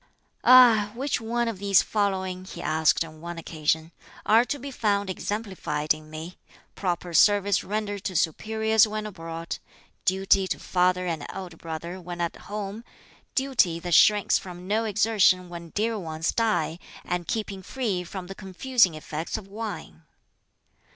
[0.43, 0.89] "Ah!
[0.95, 3.91] which one of these following," he asked on one occasion,
[4.25, 6.39] "are to be found exemplified in me
[6.73, 9.59] proper service rendered to superiors when abroad;
[10.03, 12.83] duty to father and elder brother when at home;
[13.35, 18.33] duty that shrinks from no exertion when dear ones die; and keeping free from the
[18.33, 20.01] confusing effects of wine?"